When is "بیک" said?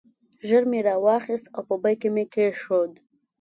1.83-1.97